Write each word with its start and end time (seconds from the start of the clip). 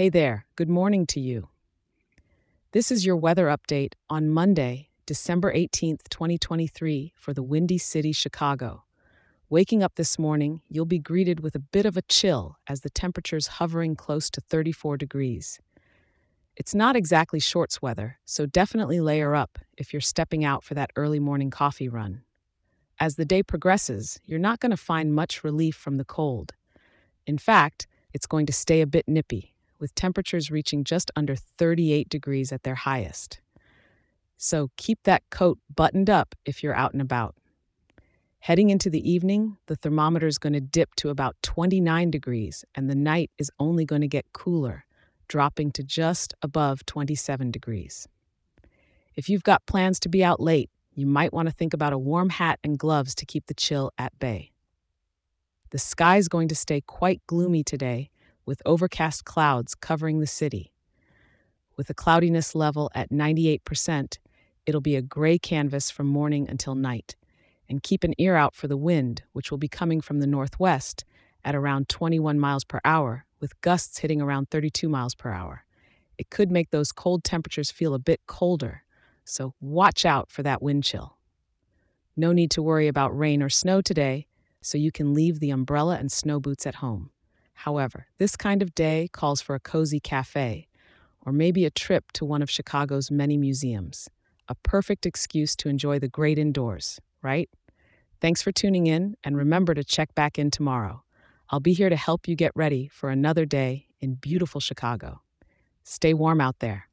Hey 0.00 0.08
there, 0.08 0.46
good 0.56 0.70
morning 0.70 1.04
to 1.08 1.20
you. 1.20 1.50
This 2.72 2.90
is 2.90 3.04
your 3.04 3.16
weather 3.16 3.48
update 3.48 3.92
on 4.08 4.30
Monday, 4.30 4.88
December 5.04 5.52
18th, 5.52 6.08
2023, 6.08 7.12
for 7.14 7.34
the 7.34 7.42
Windy 7.42 7.76
City, 7.76 8.10
Chicago. 8.12 8.84
Waking 9.50 9.82
up 9.82 9.96
this 9.96 10.18
morning, 10.18 10.62
you'll 10.70 10.86
be 10.86 10.98
greeted 10.98 11.40
with 11.40 11.54
a 11.54 11.58
bit 11.58 11.84
of 11.84 11.98
a 11.98 12.02
chill 12.08 12.56
as 12.66 12.80
the 12.80 12.88
temperature's 12.88 13.58
hovering 13.58 13.94
close 13.94 14.30
to 14.30 14.40
34 14.40 14.96
degrees. 14.96 15.60
It's 16.56 16.74
not 16.74 16.96
exactly 16.96 17.38
shorts 17.38 17.82
weather, 17.82 18.16
so 18.24 18.46
definitely 18.46 19.00
layer 19.00 19.34
up 19.34 19.58
if 19.76 19.92
you're 19.92 20.00
stepping 20.00 20.42
out 20.46 20.64
for 20.64 20.72
that 20.72 20.92
early 20.96 21.20
morning 21.20 21.50
coffee 21.50 21.90
run. 21.90 22.22
As 22.98 23.16
the 23.16 23.26
day 23.26 23.42
progresses, 23.42 24.18
you're 24.24 24.38
not 24.38 24.60
going 24.60 24.70
to 24.70 24.78
find 24.78 25.14
much 25.14 25.44
relief 25.44 25.76
from 25.76 25.98
the 25.98 26.06
cold. 26.06 26.54
In 27.26 27.36
fact, 27.36 27.86
it's 28.14 28.24
going 28.24 28.46
to 28.46 28.52
stay 28.54 28.80
a 28.80 28.86
bit 28.86 29.06
nippy, 29.06 29.52
with 29.80 29.94
temperatures 29.94 30.50
reaching 30.50 30.84
just 30.84 31.10
under 31.16 31.34
38 31.34 32.08
degrees 32.08 32.52
at 32.52 32.62
their 32.62 32.74
highest. 32.74 33.40
So 34.36 34.70
keep 34.76 35.02
that 35.04 35.22
coat 35.30 35.58
buttoned 35.74 36.08
up 36.08 36.34
if 36.44 36.62
you're 36.62 36.74
out 36.74 36.92
and 36.92 37.02
about. 37.02 37.34
Heading 38.40 38.70
into 38.70 38.88
the 38.88 39.10
evening, 39.10 39.58
the 39.66 39.76
thermometer 39.76 40.26
is 40.26 40.38
going 40.38 40.54
to 40.54 40.60
dip 40.60 40.94
to 40.96 41.10
about 41.10 41.36
29 41.42 42.10
degrees, 42.10 42.64
and 42.74 42.88
the 42.88 42.94
night 42.94 43.30
is 43.36 43.50
only 43.58 43.84
going 43.84 44.00
to 44.00 44.08
get 44.08 44.32
cooler, 44.32 44.86
dropping 45.28 45.72
to 45.72 45.82
just 45.82 46.32
above 46.40 46.86
27 46.86 47.50
degrees. 47.50 48.08
If 49.14 49.28
you've 49.28 49.42
got 49.42 49.66
plans 49.66 50.00
to 50.00 50.08
be 50.08 50.24
out 50.24 50.40
late, 50.40 50.70
you 50.94 51.06
might 51.06 51.34
want 51.34 51.48
to 51.48 51.54
think 51.54 51.74
about 51.74 51.92
a 51.92 51.98
warm 51.98 52.30
hat 52.30 52.58
and 52.64 52.78
gloves 52.78 53.14
to 53.16 53.26
keep 53.26 53.46
the 53.46 53.54
chill 53.54 53.92
at 53.98 54.18
bay. 54.18 54.52
The 55.70 55.78
sky 55.78 56.16
is 56.16 56.28
going 56.28 56.48
to 56.48 56.54
stay 56.54 56.80
quite 56.80 57.20
gloomy 57.26 57.62
today, 57.62 58.10
with 58.50 58.60
overcast 58.66 59.24
clouds 59.24 59.76
covering 59.76 60.18
the 60.18 60.26
city. 60.26 60.72
With 61.76 61.88
a 61.88 61.94
cloudiness 61.94 62.52
level 62.56 62.90
at 62.96 63.12
98%, 63.12 64.18
it'll 64.66 64.80
be 64.80 64.96
a 64.96 65.02
gray 65.02 65.38
canvas 65.38 65.88
from 65.88 66.08
morning 66.08 66.48
until 66.48 66.74
night 66.74 67.14
and 67.68 67.80
keep 67.80 68.02
an 68.02 68.12
ear 68.18 68.34
out 68.34 68.56
for 68.56 68.66
the 68.66 68.76
wind, 68.76 69.22
which 69.34 69.52
will 69.52 69.58
be 69.58 69.68
coming 69.68 70.00
from 70.00 70.18
the 70.18 70.26
northwest 70.26 71.04
at 71.44 71.54
around 71.54 71.88
21 71.88 72.40
miles 72.40 72.64
per 72.64 72.80
hour, 72.84 73.24
with 73.38 73.60
gusts 73.60 73.98
hitting 73.98 74.20
around 74.20 74.50
32 74.50 74.88
miles 74.88 75.14
per 75.14 75.30
hour. 75.30 75.64
It 76.18 76.28
could 76.28 76.50
make 76.50 76.70
those 76.70 76.90
cold 76.90 77.22
temperatures 77.22 77.70
feel 77.70 77.94
a 77.94 78.00
bit 78.00 78.20
colder, 78.26 78.82
so 79.24 79.54
watch 79.60 80.04
out 80.04 80.28
for 80.28 80.42
that 80.42 80.60
wind 80.60 80.82
chill. 80.82 81.18
No 82.16 82.32
need 82.32 82.50
to 82.50 82.62
worry 82.62 82.88
about 82.88 83.16
rain 83.16 83.44
or 83.44 83.48
snow 83.48 83.80
today, 83.80 84.26
so 84.60 84.76
you 84.76 84.90
can 84.90 85.14
leave 85.14 85.38
the 85.38 85.50
umbrella 85.50 85.98
and 85.98 86.10
snow 86.10 86.40
boots 86.40 86.66
at 86.66 86.74
home. 86.74 87.10
However, 87.64 88.06
this 88.16 88.36
kind 88.36 88.62
of 88.62 88.74
day 88.74 89.08
calls 89.12 89.42
for 89.42 89.54
a 89.54 89.60
cozy 89.60 90.00
cafe, 90.00 90.66
or 91.20 91.30
maybe 91.30 91.66
a 91.66 91.70
trip 91.70 92.10
to 92.12 92.24
one 92.24 92.40
of 92.40 92.50
Chicago's 92.50 93.10
many 93.10 93.36
museums. 93.36 94.08
A 94.48 94.54
perfect 94.54 95.04
excuse 95.04 95.54
to 95.56 95.68
enjoy 95.68 95.98
the 95.98 96.08
great 96.08 96.38
indoors, 96.38 97.00
right? 97.20 97.50
Thanks 98.18 98.40
for 98.40 98.50
tuning 98.50 98.86
in, 98.86 99.14
and 99.22 99.36
remember 99.36 99.74
to 99.74 99.84
check 99.84 100.14
back 100.14 100.38
in 100.38 100.50
tomorrow. 100.50 101.02
I'll 101.50 101.60
be 101.60 101.74
here 101.74 101.90
to 101.90 101.96
help 101.96 102.26
you 102.26 102.34
get 102.34 102.52
ready 102.54 102.88
for 102.88 103.10
another 103.10 103.44
day 103.44 103.88
in 104.00 104.14
beautiful 104.14 104.62
Chicago. 104.62 105.20
Stay 105.84 106.14
warm 106.14 106.40
out 106.40 106.60
there. 106.60 106.86